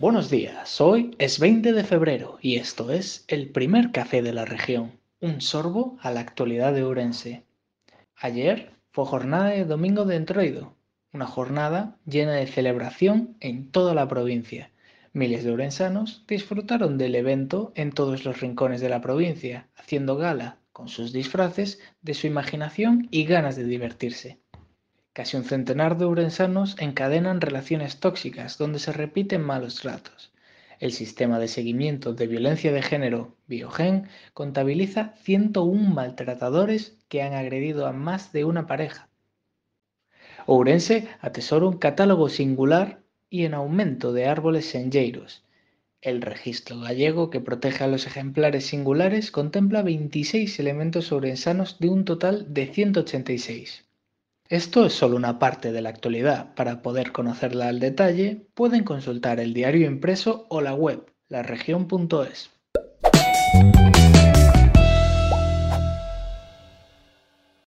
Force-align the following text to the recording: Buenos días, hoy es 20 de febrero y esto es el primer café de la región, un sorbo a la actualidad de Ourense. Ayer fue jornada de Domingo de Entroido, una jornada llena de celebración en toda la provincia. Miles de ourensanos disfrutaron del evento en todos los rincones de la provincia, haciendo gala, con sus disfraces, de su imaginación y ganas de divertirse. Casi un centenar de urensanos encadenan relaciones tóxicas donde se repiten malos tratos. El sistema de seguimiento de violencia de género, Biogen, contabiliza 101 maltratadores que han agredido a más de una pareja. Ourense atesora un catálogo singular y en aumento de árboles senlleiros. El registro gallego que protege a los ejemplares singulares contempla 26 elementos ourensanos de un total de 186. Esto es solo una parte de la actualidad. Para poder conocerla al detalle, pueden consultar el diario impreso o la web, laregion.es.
Buenos 0.00 0.30
días, 0.30 0.80
hoy 0.80 1.16
es 1.18 1.40
20 1.40 1.72
de 1.72 1.82
febrero 1.82 2.38
y 2.40 2.54
esto 2.54 2.92
es 2.92 3.24
el 3.26 3.48
primer 3.50 3.90
café 3.90 4.22
de 4.22 4.32
la 4.32 4.44
región, 4.44 4.92
un 5.20 5.40
sorbo 5.40 5.98
a 6.00 6.12
la 6.12 6.20
actualidad 6.20 6.72
de 6.72 6.84
Ourense. 6.84 7.42
Ayer 8.14 8.70
fue 8.92 9.06
jornada 9.06 9.48
de 9.48 9.64
Domingo 9.64 10.04
de 10.04 10.14
Entroido, 10.14 10.76
una 11.12 11.26
jornada 11.26 11.98
llena 12.06 12.34
de 12.34 12.46
celebración 12.46 13.36
en 13.40 13.72
toda 13.72 13.92
la 13.92 14.06
provincia. 14.06 14.70
Miles 15.12 15.42
de 15.42 15.50
ourensanos 15.50 16.24
disfrutaron 16.28 16.96
del 16.96 17.16
evento 17.16 17.72
en 17.74 17.90
todos 17.90 18.24
los 18.24 18.40
rincones 18.40 18.80
de 18.80 18.90
la 18.90 19.00
provincia, 19.00 19.66
haciendo 19.74 20.14
gala, 20.14 20.58
con 20.70 20.86
sus 20.86 21.12
disfraces, 21.12 21.80
de 22.02 22.14
su 22.14 22.28
imaginación 22.28 23.08
y 23.10 23.24
ganas 23.24 23.56
de 23.56 23.64
divertirse. 23.64 24.38
Casi 25.18 25.36
un 25.36 25.42
centenar 25.42 25.98
de 25.98 26.04
urensanos 26.04 26.76
encadenan 26.78 27.40
relaciones 27.40 27.98
tóxicas 27.98 28.56
donde 28.56 28.78
se 28.78 28.92
repiten 28.92 29.42
malos 29.42 29.80
tratos. 29.80 30.30
El 30.78 30.92
sistema 30.92 31.40
de 31.40 31.48
seguimiento 31.48 32.14
de 32.14 32.28
violencia 32.28 32.70
de 32.70 32.82
género, 32.82 33.34
Biogen, 33.48 34.06
contabiliza 34.32 35.14
101 35.24 35.92
maltratadores 35.92 36.96
que 37.08 37.22
han 37.22 37.32
agredido 37.32 37.88
a 37.88 37.92
más 37.92 38.30
de 38.30 38.44
una 38.44 38.68
pareja. 38.68 39.08
Ourense 40.46 41.08
atesora 41.20 41.66
un 41.66 41.78
catálogo 41.78 42.28
singular 42.28 43.02
y 43.28 43.44
en 43.44 43.54
aumento 43.54 44.12
de 44.12 44.26
árboles 44.26 44.66
senlleiros. 44.66 45.42
El 46.00 46.22
registro 46.22 46.78
gallego 46.78 47.28
que 47.28 47.40
protege 47.40 47.82
a 47.82 47.88
los 47.88 48.06
ejemplares 48.06 48.66
singulares 48.66 49.32
contempla 49.32 49.82
26 49.82 50.60
elementos 50.60 51.10
ourensanos 51.10 51.80
de 51.80 51.88
un 51.88 52.04
total 52.04 52.54
de 52.54 52.68
186. 52.72 53.87
Esto 54.50 54.86
es 54.86 54.94
solo 54.94 55.14
una 55.14 55.38
parte 55.38 55.72
de 55.72 55.82
la 55.82 55.90
actualidad. 55.90 56.54
Para 56.54 56.80
poder 56.80 57.12
conocerla 57.12 57.68
al 57.68 57.80
detalle, 57.80 58.46
pueden 58.54 58.82
consultar 58.82 59.40
el 59.40 59.52
diario 59.52 59.86
impreso 59.86 60.46
o 60.48 60.62
la 60.62 60.72
web, 60.72 61.04
laregion.es. 61.28 62.50